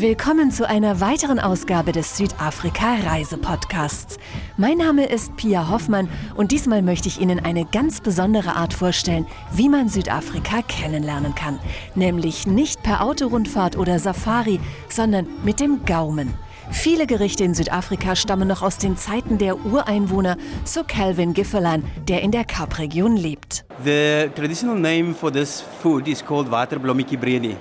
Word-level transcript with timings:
Willkommen 0.00 0.50
zu 0.50 0.66
einer 0.66 1.02
weiteren 1.02 1.38
Ausgabe 1.38 1.92
des 1.92 2.16
Südafrika 2.16 2.94
Reisepodcasts. 3.04 4.16
Mein 4.56 4.78
Name 4.78 5.04
ist 5.04 5.36
Pia 5.36 5.68
Hoffmann 5.68 6.08
und 6.34 6.52
diesmal 6.52 6.80
möchte 6.80 7.06
ich 7.06 7.20
Ihnen 7.20 7.38
eine 7.38 7.66
ganz 7.66 8.00
besondere 8.00 8.56
Art 8.56 8.72
vorstellen, 8.72 9.26
wie 9.52 9.68
man 9.68 9.90
Südafrika 9.90 10.62
kennenlernen 10.62 11.34
kann. 11.34 11.58
Nämlich 11.94 12.46
nicht 12.46 12.82
per 12.82 13.02
Autorundfahrt 13.04 13.76
oder 13.76 13.98
Safari, 13.98 14.58
sondern 14.88 15.26
mit 15.44 15.60
dem 15.60 15.84
Gaumen. 15.84 16.32
Viele 16.70 17.06
Gerichte 17.06 17.44
in 17.44 17.52
Südafrika 17.52 18.16
stammen 18.16 18.48
noch 18.48 18.62
aus 18.62 18.78
den 18.78 18.96
Zeiten 18.96 19.36
der 19.36 19.66
Ureinwohner, 19.66 20.38
so 20.64 20.82
Calvin 20.82 21.34
Gifferlan, 21.34 21.84
der 22.08 22.22
in 22.22 22.30
der 22.30 22.46
Kaap-Region 22.46 23.18
lebt. 23.18 23.66
The 23.84 24.30
traditional 24.34 24.78
name 24.78 25.12
for 25.12 25.30
this 25.30 25.62
food 25.82 26.08
is 26.08 26.24
called 26.24 26.50
Waterblommetjie 26.50 27.18
bredi. 27.18 27.56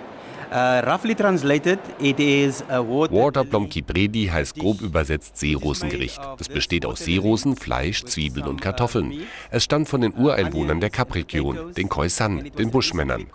Uh, 0.51 0.81
roughly 0.83 1.13
translated, 1.13 1.77
it 1.99 2.19
is 2.19 2.63
a 2.69 2.81
water 2.81 3.13
Waterblomki 3.13 3.83
Bredi 3.83 4.25
heißt 4.25 4.57
grob 4.57 4.81
übersetzt 4.81 5.37
Seerosengericht. 5.37 6.19
Es 6.39 6.49
besteht 6.49 6.87
aus 6.87 6.99
Seerosen, 6.99 7.55
Fleisch, 7.55 8.03
Zwiebeln 8.05 8.47
und 8.47 8.59
Kartoffeln. 8.59 9.13
Es 9.51 9.65
stammt 9.65 9.89
von 9.89 10.01
den 10.01 10.15
Ureinwohnern 10.15 10.79
der 10.79 10.89
Kapregion, 10.89 11.73
den 11.75 11.87
Khoisan, 11.87 12.49
den 12.57 12.71
Buschmännern. 12.71 13.27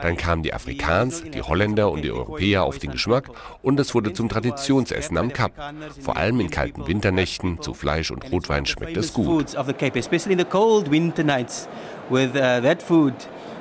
Dann 0.00 0.16
kamen 0.16 0.44
die 0.44 0.54
Afrikaans, 0.54 1.24
die 1.24 1.42
Holländer 1.42 1.90
und 1.90 2.02
die 2.02 2.12
Europäer 2.12 2.62
auf 2.62 2.78
den 2.78 2.92
Geschmack 2.92 3.30
und 3.62 3.80
es 3.80 3.92
wurde 3.92 4.12
zum 4.12 4.28
Traditionsessen 4.28 5.18
am 5.18 5.32
Kap. 5.32 5.52
Vor 6.00 6.16
allem 6.16 6.38
in 6.38 6.50
kalten 6.50 6.86
Winternächten 6.86 7.60
zu 7.60 7.74
Fleisch 7.74 8.12
und 8.12 8.30
Rotwein 8.30 8.64
schmeckt 8.64 8.96
es 8.96 9.12
gut. 9.12 9.56
With 12.10 12.34
uh, 12.34 12.60
that 12.60 12.82
food. 12.82 13.14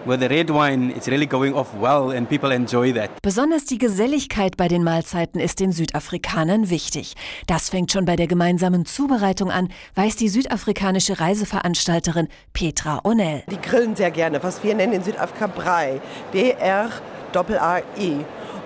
With 0.06 0.22
the 0.22 0.30
red 0.30 0.50
wine, 0.50 0.92
it's 0.96 1.10
really 1.10 1.28
going 1.28 1.54
off 1.54 1.76
well 1.78 2.12
and 2.12 2.28
people 2.28 2.52
enjoy 2.52 2.94
that. 2.94 3.10
Besonders 3.22 3.66
die 3.66 3.78
Geselligkeit 3.78 4.56
bei 4.56 4.70
den 4.70 4.84
Mahlzeiten 4.84 5.42
ist 5.42 5.60
den 5.60 5.74
Südafrikanern 5.74 6.70
wichtig. 6.70 7.16
Das 7.48 7.70
fängt 7.70 7.92
schon 7.92 8.06
bei 8.06 8.16
der 8.16 8.28
gemeinsamen 8.28 8.86
Zubereitung 8.86 9.52
an, 9.52 9.68
weiß 9.96 10.16
die 10.16 10.30
südafrikanische 10.30 11.20
Reiseveranstalterin 11.20 12.30
Petra 12.54 13.02
Onell. 13.04 13.44
Die 13.52 13.60
grillen 13.60 13.98
sehr 13.98 14.12
gerne, 14.12 14.42
was 14.42 14.64
wir 14.64 14.74
nennen 14.74 14.94
in 14.94 15.04
Südafrika 15.04 15.48
Brei. 15.48 16.00
B-R-A-E. 16.32 18.14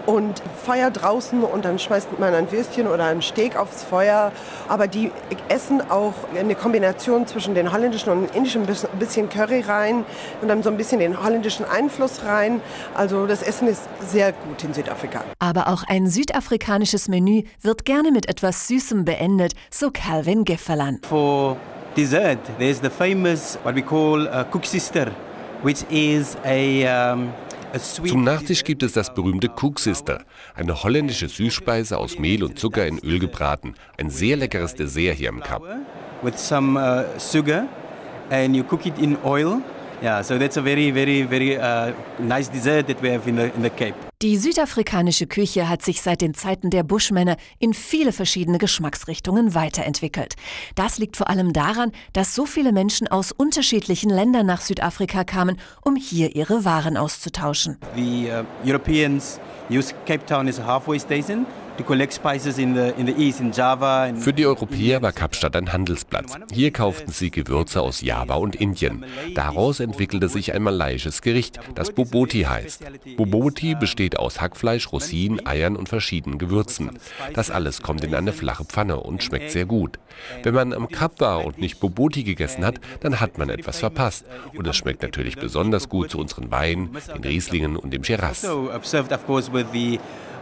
Und 0.05 0.41
Feuer 0.65 0.91
draußen 0.91 1.43
und 1.43 1.65
dann 1.65 1.79
schmeißt 1.79 2.19
man 2.19 2.33
ein 2.33 2.51
Würstchen 2.51 2.87
oder 2.87 3.05
ein 3.05 3.21
Steak 3.21 3.55
aufs 3.55 3.83
Feuer. 3.83 4.31
Aber 4.67 4.87
die 4.87 5.11
essen 5.47 5.81
auch 5.89 6.13
eine 6.37 6.55
Kombination 6.55 7.25
zwischen 7.25 7.55
den 7.55 7.71
holländischen 7.71 8.11
und 8.11 8.35
indischen, 8.35 8.63
ein 8.63 8.99
bisschen 8.99 9.29
Curry 9.29 9.61
rein 9.61 10.05
und 10.41 10.47
dann 10.47 10.61
so 10.61 10.69
ein 10.69 10.77
bisschen 10.77 10.99
den 10.99 11.23
holländischen 11.23 11.65
Einfluss 11.65 12.25
rein. 12.25 12.61
Also 12.95 13.27
das 13.27 13.43
Essen 13.43 13.67
ist 13.67 13.83
sehr 14.07 14.33
gut 14.33 14.63
in 14.63 14.73
Südafrika. 14.73 15.23
Aber 15.39 15.67
auch 15.67 15.83
ein 15.87 16.07
südafrikanisches 16.07 17.07
Menü 17.07 17.43
wird 17.61 17.85
gerne 17.85 18.11
mit 18.11 18.27
etwas 18.27 18.67
Süßem 18.67 19.05
beendet, 19.05 19.53
so 19.69 19.91
Calvin 19.91 20.43
Gifferlan. 20.43 20.99
For 21.07 21.57
dessert, 21.95 22.39
there's 22.59 22.79
the 22.81 22.89
famous 22.89 23.57
what 23.63 23.75
we 23.75 23.81
call 23.81 24.27
uh, 24.27 24.43
cook 24.51 24.65
sister, 24.65 25.11
which 25.61 25.83
is 25.89 26.35
a 26.43 26.85
um, 26.87 27.29
a 27.42 27.42
Zum 27.79 28.23
Nachtisch 28.23 28.63
gibt 28.63 28.83
es 28.83 28.93
das 28.93 29.13
berühmte 29.13 29.49
Koeksister, 29.49 30.23
eine 30.55 30.83
holländische 30.83 31.27
Süßspeise 31.27 31.97
aus 31.97 32.19
Mehl 32.19 32.43
und 32.43 32.59
Zucker 32.59 32.85
in 32.85 32.99
Öl 32.99 33.19
gebraten. 33.19 33.73
Ein 33.97 34.09
sehr 34.09 34.37
leckeres 34.37 34.75
Dessert 34.75 35.15
hier 35.15 35.29
im 35.29 35.39
Kap. 35.41 35.63
with 36.23 36.39
some 36.39 36.77
uh, 36.77 37.03
sugar 37.19 37.67
and 38.31 38.55
you 38.55 38.63
cook 38.63 38.87
it 38.87 38.97
in 38.97 39.17
oil. 39.23 39.61
Yeah, 40.01 40.21
so 40.21 40.37
that's 40.37 40.57
a 40.57 40.61
very, 40.61 40.91
very, 40.91 41.23
very 41.23 41.57
uh, 41.57 41.93
nice 42.19 42.47
dessert 42.47 42.87
that 42.87 43.01
we 43.01 43.09
have 43.09 43.27
in 43.27 43.35
the, 43.35 43.53
in 43.53 43.61
the 43.61 43.69
Cape. 43.69 43.95
Die 44.23 44.37
südafrikanische 44.37 45.27
Küche 45.27 45.67
hat 45.67 45.81
sich 45.81 46.01
seit 46.01 46.21
den 46.21 46.33
Zeiten 46.33 46.69
der 46.69 46.83
Buschmänner 46.83 47.35
in 47.59 47.73
viele 47.73 48.13
verschiedene 48.13 48.57
Geschmacksrichtungen 48.57 49.53
weiterentwickelt. 49.53 50.35
Das 50.75 50.97
liegt 50.97 51.17
vor 51.17 51.29
allem 51.29 51.51
daran, 51.51 51.91
dass 52.13 52.33
so 52.33 52.45
viele 52.45 52.71
Menschen 52.71 53.09
aus 53.09 53.33
unterschiedlichen 53.33 54.09
Ländern 54.09 54.45
nach 54.45 54.61
Südafrika 54.61 55.25
kamen, 55.25 55.57
um 55.83 55.97
hier 55.97 56.37
ihre 56.37 56.63
Waren 56.63 56.95
auszutauschen. 56.95 57.77
The 57.97 58.29
uh, 58.29 58.45
Europeans 58.65 59.41
use 59.69 59.93
Cape 60.05 60.25
Town 60.25 60.47
as 60.47 60.57
a 60.57 60.65
halfway 60.65 60.97
station 60.97 61.45
Für 64.17 64.31
die 64.31 64.45
Europäer 64.45 65.01
war 65.01 65.11
Kapstadt 65.11 65.55
ein 65.55 65.73
Handelsplatz. 65.73 66.37
Hier 66.51 66.71
kauften 66.71 67.11
sie 67.11 67.31
Gewürze 67.31 67.81
aus 67.81 68.01
Java 68.01 68.35
und 68.35 68.55
Indien. 68.55 69.05
Daraus 69.33 69.79
entwickelte 69.79 70.29
sich 70.29 70.53
ein 70.53 70.61
malaiisches 70.61 71.23
Gericht, 71.23 71.59
das 71.73 71.91
Boboti 71.91 72.43
heißt. 72.43 72.83
Boboti 73.17 73.73
besteht 73.73 74.19
aus 74.19 74.39
Hackfleisch, 74.39 74.91
Rosinen, 74.91 75.47
Eiern 75.47 75.75
und 75.75 75.89
verschiedenen 75.89 76.37
Gewürzen. 76.37 76.91
Das 77.33 77.49
alles 77.49 77.81
kommt 77.81 78.03
in 78.03 78.13
eine 78.13 78.33
flache 78.33 78.65
Pfanne 78.65 78.99
und 78.99 79.23
schmeckt 79.23 79.49
sehr 79.49 79.65
gut. 79.65 79.97
Wenn 80.43 80.53
man 80.53 80.73
am 80.73 80.89
Kap 80.89 81.19
war 81.21 81.43
und 81.43 81.57
nicht 81.57 81.79
Boboti 81.79 82.23
gegessen 82.23 82.63
hat, 82.65 82.79
dann 82.99 83.19
hat 83.19 83.39
man 83.39 83.49
etwas 83.49 83.79
verpasst. 83.79 84.25
Und 84.55 84.67
es 84.67 84.75
schmeckt 84.75 85.01
natürlich 85.01 85.37
besonders 85.37 85.89
gut 85.89 86.11
zu 86.11 86.19
unseren 86.19 86.51
Weinen, 86.51 86.95
den 87.15 87.23
Rieslingen 87.23 87.77
und 87.77 87.91
dem 87.91 88.03
Shiraz. 88.03 88.45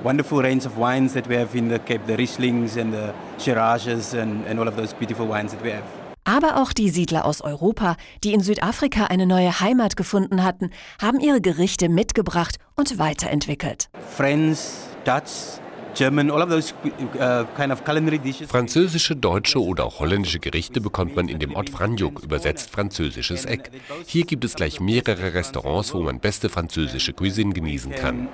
Wonderful 0.03 0.41
range 0.41 0.65
of 0.65 0.77
wines 0.77 1.13
that 1.13 1.27
we 1.29 1.35
have 1.35 1.55
in 1.55 1.69
the 1.69 1.77
Cape, 1.77 2.01
the 2.07 2.15
Rieslings 2.15 2.75
and 2.75 2.91
the 2.91 3.13
Shirazes 3.37 4.15
and, 4.15 4.43
and 4.47 4.59
all 4.59 4.67
of 4.67 4.75
those 4.75 4.93
beautiful 4.95 5.27
wines 5.27 5.51
that 5.51 5.63
we 5.63 5.71
have. 5.71 5.83
Aber 6.23 6.61
auch 6.61 6.73
die 6.73 6.89
Siedler 6.89 7.25
aus 7.25 7.41
Europa, 7.41 7.97
die 8.23 8.33
in 8.33 8.41
Südafrika 8.41 9.05
eine 9.05 9.27
neue 9.27 9.59
Heimat 9.59 9.95
gefunden 9.95 10.43
hatten, 10.43 10.71
haben 10.99 11.19
ihre 11.19 11.39
Gerichte 11.39 11.87
mitgebracht 11.87 12.57
und 12.75 12.97
weiterentwickelt. 12.97 13.89
French, 14.15 14.57
Dutch, 15.03 15.59
German, 15.95 16.31
all 16.31 16.41
of 16.41 16.49
those 16.49 16.73
uh, 17.19 17.45
kind 17.55 17.71
of 17.71 17.83
culinary 17.83 18.19
dishes. 18.19 18.49
Französische, 18.49 19.15
deutsche 19.15 19.61
oder 19.61 19.85
auch 19.85 19.99
holländische 19.99 20.39
Gerichte 20.39 20.81
bekommt 20.81 21.15
man 21.15 21.27
in 21.27 21.39
dem 21.39 21.55
Ort 21.55 21.69
Franjuk, 21.69 22.23
übersetzt 22.23 22.69
französisches 22.69 23.45
Eck. 23.45 23.71
Hier 24.05 24.25
gibt 24.25 24.45
es 24.45 24.55
gleich 24.55 24.79
mehrere 24.79 25.33
Restaurants, 25.33 25.93
wo 25.93 26.01
man 26.01 26.19
beste 26.19 26.49
französische 26.49 27.13
Cuisine 27.13 27.53
genießen 27.53 27.93
kann. 27.95 28.27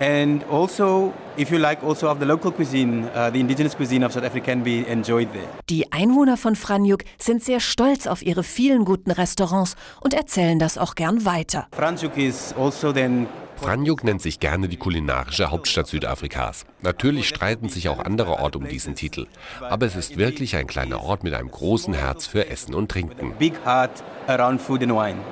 And 0.00 0.44
also, 0.48 1.12
if 1.36 1.50
you 1.50 1.58
like, 1.58 1.82
also 1.82 2.08
of 2.08 2.20
the 2.20 2.24
local 2.24 2.52
cuisine, 2.52 3.10
uh, 3.16 3.30
the 3.32 3.40
indigenous 3.40 3.74
cuisine 3.74 4.04
of 4.04 4.12
South 4.12 4.22
Africa 4.22 4.52
can 4.52 4.62
be 4.62 4.86
enjoyed 4.86 5.32
there. 5.32 5.48
Die 5.68 5.90
Einwohner 5.90 6.36
von 6.36 6.54
Franjuk 6.54 7.02
sind 7.18 7.42
sehr 7.42 7.58
stolz 7.58 8.06
auf 8.06 8.22
ihre 8.22 8.44
vielen 8.44 8.84
guten 8.84 9.10
Restaurants 9.10 9.74
und 10.00 10.14
erzählen 10.14 10.60
das 10.60 10.78
auch 10.78 10.94
gern 10.94 11.24
weiter. 11.24 11.66
Franschhoek 11.72 12.16
is 12.16 12.54
also 12.56 12.92
then 12.92 13.26
Franjuk 13.60 14.04
nennt 14.04 14.22
sich 14.22 14.40
gerne 14.40 14.68
die 14.68 14.76
kulinarische 14.76 15.50
Hauptstadt 15.50 15.88
Südafrikas. 15.88 16.64
Natürlich 16.80 17.28
streiten 17.28 17.68
sich 17.68 17.88
auch 17.88 17.98
andere 17.98 18.38
Orte 18.38 18.58
um 18.58 18.68
diesen 18.68 18.94
Titel. 18.94 19.26
Aber 19.60 19.86
es 19.86 19.96
ist 19.96 20.16
wirklich 20.16 20.56
ein 20.56 20.66
kleiner 20.66 21.02
Ort 21.02 21.24
mit 21.24 21.34
einem 21.34 21.50
großen 21.50 21.94
Herz 21.94 22.26
für 22.26 22.48
Essen 22.48 22.74
und 22.74 22.90
Trinken. 22.90 23.34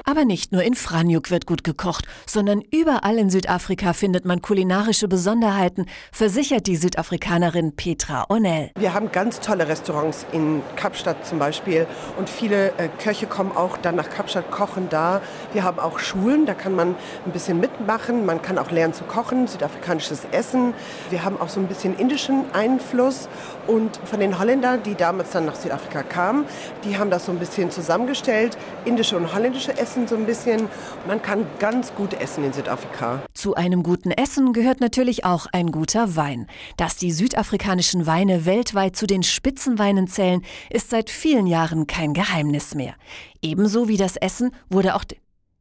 Aber 0.05 0.25
nicht 0.25 0.53
nur 0.53 0.63
in 0.63 0.75
Franjuk 0.75 1.31
wird 1.31 1.47
gut 1.47 1.65
gekocht, 1.65 2.07
sondern 2.25 2.63
überall 2.71 3.19
in 3.19 3.29
Südafrika 3.29 3.93
findet 3.93 4.25
man 4.25 4.41
kulinarische 4.41 5.07
Besonderheiten, 5.07 5.85
versichert 6.13 6.67
die 6.67 6.77
Südafrikanerin 6.77 7.77
Petra 7.77 8.25
Onell. 8.31 8.71
Wir 8.79 8.95
haben 8.95 9.13
ganz 9.13 9.41
tolle 9.41 9.69
Restaurants 9.69 10.25
in 10.33 10.63
Kapstadt 10.77 11.27
zum 11.27 11.39
Beispiel 11.39 11.87
und 12.17 12.31
viele 12.31 12.69
äh, 12.79 12.89
Köche 12.89 13.27
kommen 13.27 13.53
auch 13.55 13.77
dann 13.77 13.97
nach 13.97 14.09
Kapstadt, 14.09 14.51
kochen 14.51 14.89
da. 14.89 15.21
Wir 15.53 15.63
haben 15.63 15.79
auch 15.79 15.99
Schulen, 15.99 16.47
da 16.47 16.55
kann 16.55 16.75
man 16.75 16.95
ein 17.27 17.33
bisschen 17.33 17.61
mitmachen, 17.61 18.25
man 18.25 18.41
kann 18.41 18.59
auch 18.59 18.71
lernen 18.71 18.95
zu 18.95 19.05
kochen, 19.05 19.47
südafrikanisches 19.47 20.23
Essen. 20.33 20.73
Wir 21.11 21.23
haben 21.23 21.36
auch 21.41 21.49
so 21.49 21.61
ein 21.61 21.67
bisschen 21.67 21.97
indischen 21.99 22.45
Einfluss 22.53 23.29
und 23.67 23.97
von 24.05 24.21
den 24.21 24.39
Holländern, 24.39 24.83
die 24.83 24.95
damals 24.95 25.31
dann 25.31 25.47
nach 25.47 25.57
Südafrika 25.57 26.03
kamen, 26.03 26.45
die 26.85 26.99
haben 26.99 27.11
das 27.11 27.27
so 27.27 27.33
ein 27.33 27.39
bisschen 27.39 27.71
zusammengestellt, 27.71 28.57
indische 28.85 29.17
und 29.17 29.35
holländische 29.35 29.77
Essen 29.77 30.07
so 30.07 30.17
ein 30.17 30.27
bisschen. 30.27 30.69
Man 31.07 31.23
kann 31.23 31.47
ganz 31.59 31.95
gut 31.95 32.15
essen 32.15 32.45
in 32.45 32.53
Südafrika. 32.53 33.23
Zu 33.35 33.55
einem 33.55 33.83
guten 33.83 34.11
Essen 34.11 34.53
gehört 34.53 34.81
natürlich 34.81 35.25
auch 35.25 35.47
ein 35.53 35.73
guter 35.73 36.17
Wein. 36.17 36.47
Dass 36.77 36.97
die 36.97 37.13
südafrikanischen 37.13 38.07
Weine 38.07 38.47
weltweit 38.47 38.97
zu 38.97 39.07
den 39.07 39.23
Spitzenweinen 39.23 40.07
zählen, 40.09 40.43
ist 40.71 40.91
seit 40.91 41.11
vielen 41.11 41.47
Jahren 41.47 41.87
kein 41.87 42.15
Geheimnis 42.15 42.75
mehr. 42.75 42.95
Ebenso 43.43 43.89
wie 43.89 43.97
das 43.97 44.17
Essen 44.17 44.51
wurde 44.69 44.95
auch 44.95 45.05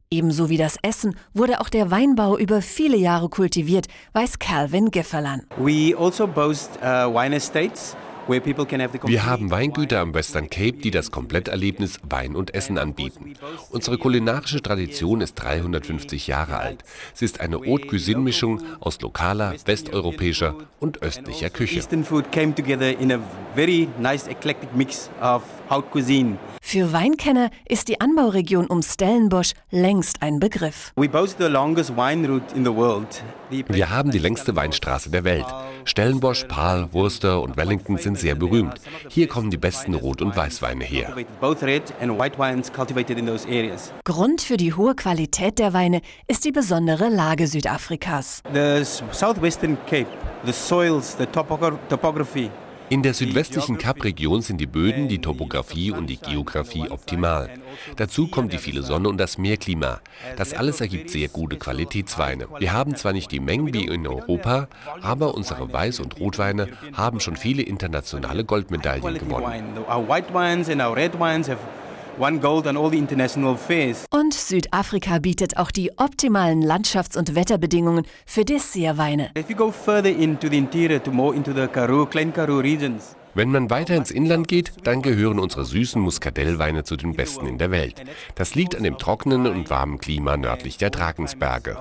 Ebenso 0.08 0.48
wie 0.48 0.56
das 0.56 0.76
Essen 0.82 1.16
wurde 1.34 1.60
auch 1.60 1.68
der 1.68 1.90
Weinbau 1.90 2.38
über 2.38 2.62
viele 2.62 2.96
Jahre 2.96 3.28
kultiviert, 3.28 3.86
weiß 4.12 4.38
Calvin 4.38 4.92
Gifferlan. 4.92 5.42
We 5.58 5.96
also 5.98 6.28
boast 6.28 6.78
uh, 6.80 7.12
wine 7.12 7.34
estates 7.34 7.96
Wir 8.28 9.24
haben 9.24 9.50
Weingüter 9.52 10.00
am 10.00 10.12
Western 10.12 10.50
Cape, 10.50 10.78
die 10.78 10.90
das 10.90 11.12
Kompletterlebnis 11.12 12.00
Wein 12.08 12.34
und 12.34 12.54
Essen 12.54 12.76
anbieten. 12.76 13.34
Unsere 13.70 13.98
kulinarische 13.98 14.60
Tradition 14.60 15.20
ist 15.20 15.34
350 15.36 16.26
Jahre 16.26 16.56
alt. 16.56 16.82
Sie 17.14 17.24
ist 17.24 17.40
eine 17.40 17.58
Haute 17.58 17.86
Cuisine 17.86 18.20
Mischung 18.20 18.62
aus 18.80 19.00
lokaler, 19.00 19.54
westeuropäischer 19.64 20.56
und 20.80 21.02
östlicher 21.02 21.50
Küche. 21.50 21.80
Für 26.68 26.92
Weinkenner 26.92 27.50
ist 27.68 27.86
die 27.86 28.00
Anbauregion 28.00 28.66
um 28.66 28.82
Stellenbosch 28.82 29.52
längst 29.70 30.20
ein 30.20 30.40
Begriff. 30.40 30.92
Wir 30.96 31.12
haben 33.90 34.10
die 34.10 34.18
längste 34.18 34.56
Weinstraße 34.56 35.10
der 35.10 35.22
Welt. 35.22 35.46
Stellenbosch, 35.84 36.42
Paarl, 36.48 36.92
Worcester 36.92 37.40
und 37.40 37.56
Wellington 37.56 37.98
sind 37.98 38.18
sehr 38.18 38.34
berühmt. 38.34 38.80
Hier 39.08 39.28
kommen 39.28 39.50
die 39.50 39.58
besten 39.58 39.94
Rot- 39.94 40.20
und 40.20 40.36
Weißweine 40.36 40.82
her. 40.82 41.14
Grund 44.04 44.40
für 44.40 44.56
die 44.56 44.74
hohe 44.74 44.96
Qualität 44.96 45.60
der 45.60 45.72
Weine 45.72 46.00
ist 46.26 46.44
die 46.44 46.52
besondere 46.52 47.08
Lage 47.10 47.46
Südafrikas. 47.46 48.42
The 48.52 48.82
southwestern 49.12 49.78
Cape, 49.86 50.08
the 50.44 50.52
soils, 50.52 51.16
the 51.16 51.26
topography 51.26 52.50
in 52.88 53.02
der 53.02 53.14
südwestlichen 53.14 53.78
Kapregion 53.78 54.42
sind 54.42 54.60
die 54.60 54.66
Böden, 54.66 55.08
die 55.08 55.20
Topographie 55.20 55.90
und 55.90 56.06
die 56.08 56.18
Geografie 56.18 56.88
optimal. 56.88 57.50
Dazu 57.96 58.28
kommt 58.28 58.52
die 58.52 58.58
viele 58.58 58.82
Sonne 58.82 59.08
und 59.08 59.18
das 59.18 59.38
Meerklima. 59.38 60.00
Das 60.36 60.54
alles 60.54 60.80
ergibt 60.80 61.10
sehr 61.10 61.28
gute 61.28 61.56
Qualitätsweine. 61.56 62.46
Wir 62.58 62.72
haben 62.72 62.94
zwar 62.96 63.12
nicht 63.12 63.32
die 63.32 63.40
Mengen 63.40 63.72
wie 63.74 63.86
in 63.86 64.06
Europa, 64.06 64.68
aber 65.02 65.34
unsere 65.34 65.64
Weiß- 65.64 66.00
und 66.00 66.18
Rotweine 66.20 66.68
haben 66.92 67.20
schon 67.20 67.36
viele 67.36 67.62
internationale 67.62 68.44
Goldmedaillen 68.44 69.18
gewonnen. 69.18 69.84
Und 74.10 74.34
Südafrika 74.34 75.18
bietet 75.18 75.56
auch 75.58 75.70
die 75.70 75.98
optimalen 75.98 76.62
Landschafts- 76.62 77.18
und 77.18 77.34
Wetterbedingungen 77.34 78.06
für 78.24 78.44
Dessertweine. 78.44 79.30
Wenn 83.34 83.50
man 83.50 83.68
weiter 83.68 83.96
ins 83.96 84.10
Inland 84.10 84.48
geht, 84.48 84.72
dann 84.84 85.02
gehören 85.02 85.38
unsere 85.38 85.64
süßen 85.66 86.00
Muskadellweine 86.00 86.84
zu 86.84 86.96
den 86.96 87.12
besten 87.14 87.46
in 87.46 87.58
der 87.58 87.70
Welt. 87.70 88.02
Das 88.34 88.54
liegt 88.54 88.74
an 88.74 88.82
dem 88.82 88.96
trockenen 88.96 89.46
und 89.46 89.68
warmen 89.68 89.98
Klima 89.98 90.38
nördlich 90.38 90.78
der 90.78 90.88
Drakensberge. 90.88 91.76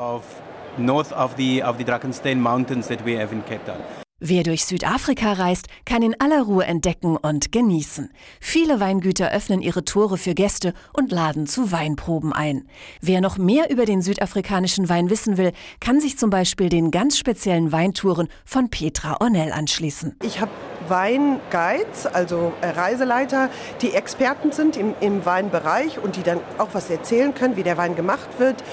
North 0.78 1.14
of 1.14 1.36
the, 1.38 1.64
of 1.64 1.78
the 1.78 1.86
Drakenstein 1.86 2.42
Mountains 2.42 2.90
that 2.90 3.06
we 3.06 3.18
have 3.18 3.34
in 3.34 3.42
Cape 3.46 3.66
Town. 3.66 4.05
Wer 4.22 4.44
durch 4.44 4.64
Südafrika 4.64 5.34
reist, 5.34 5.68
kann 5.84 6.02
in 6.02 6.16
aller 6.22 6.44
Ruhe 6.44 6.64
entdecken 6.64 7.18
und 7.18 7.52
genießen. 7.52 8.14
Viele 8.40 8.80
Weingüter 8.80 9.30
öffnen 9.30 9.62
ihre 9.62 9.84
Tore 9.84 10.18
für 10.18 10.34
Gäste 10.34 10.74
und 10.94 11.12
laden 11.12 11.48
zu 11.48 11.74
Weinproben 11.74 12.32
ein. 12.32 12.66
Wer 13.02 13.20
noch 13.20 13.38
mehr 13.38 13.70
über 13.70 13.84
den 13.84 14.02
südafrikanischen 14.02 14.88
Wein 14.88 15.10
wissen 15.10 15.36
will, 15.36 15.52
kann 15.82 16.00
sich 16.00 16.18
zum 16.18 16.30
Beispiel 16.30 16.70
den 16.70 16.92
ganz 16.92 17.18
speziellen 17.18 17.74
Weintouren 17.74 18.30
von 18.46 18.70
Petra 18.70 19.18
Ornell 19.20 19.52
anschließen. 19.52 20.16
Ich 20.24 20.40
habe 20.40 20.52
Weinguides, 20.90 22.08
also 22.08 22.54
äh, 22.62 22.70
Reiseleiter, 22.70 23.50
die 23.82 23.94
Experten 23.94 24.52
sind 24.52 24.78
im, 24.78 24.94
im, 25.00 25.26
Weinbereich 25.26 26.00
und 26.00 26.16
die 26.16 26.24
dann 26.24 26.40
auch 26.58 26.70
was 26.74 26.90
erzählen 26.90 27.34
können, 27.34 27.56
wie 27.56 27.64
der 27.64 27.78
Wein 27.78 27.96
gemacht 27.96 28.28
wird 28.38 28.64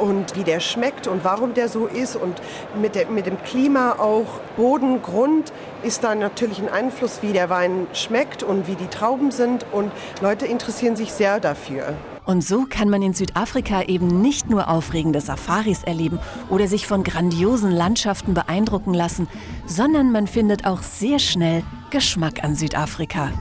und 0.00 0.36
wie 0.36 0.44
der 0.44 0.60
schmeckt 0.60 1.06
und 1.06 1.24
warum 1.24 1.54
der 1.54 1.68
so 1.68 1.86
ist 1.86 2.16
und 2.16 2.40
mit, 2.80 2.94
der, 2.94 3.06
mit 3.06 3.26
dem 3.26 3.42
Klima 3.42 3.96
auch. 3.98 4.40
Boden, 4.56 5.00
Grund 5.02 5.52
ist 5.82 6.04
da 6.04 6.14
natürlich 6.14 6.60
ein 6.60 6.68
Einfluss, 6.68 7.20
wie 7.22 7.32
der 7.32 7.50
Wein 7.50 7.86
schmeckt 7.92 8.42
und 8.42 8.66
wie 8.66 8.74
die 8.74 8.88
Trauben 8.88 9.30
sind 9.30 9.64
und 9.72 9.90
Leute 10.20 10.46
interessieren 10.46 10.96
sich 10.96 11.12
sehr 11.12 11.40
dafür. 11.40 11.94
Und 12.30 12.44
so 12.44 12.64
kann 12.64 12.88
man 12.88 13.02
in 13.02 13.12
Südafrika 13.12 13.82
eben 13.82 14.22
nicht 14.22 14.48
nur 14.48 14.68
aufregende 14.68 15.20
Safaris 15.20 15.82
erleben 15.82 16.20
oder 16.48 16.68
sich 16.68 16.86
von 16.86 17.02
grandiosen 17.02 17.72
Landschaften 17.72 18.34
beeindrucken 18.34 18.94
lassen, 18.94 19.26
sondern 19.66 20.12
man 20.12 20.28
findet 20.28 20.64
auch 20.64 20.82
sehr 20.82 21.18
schnell 21.18 21.64
Geschmack 21.90 22.44
an 22.44 22.54
Südafrika. 22.54 23.32